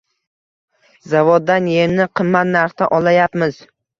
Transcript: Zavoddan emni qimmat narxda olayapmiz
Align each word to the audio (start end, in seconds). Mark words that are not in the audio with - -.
Zavoddan 1.11 1.69
emni 1.73 2.09
qimmat 2.21 2.51
narxda 2.57 2.91
olayapmiz 3.01 3.63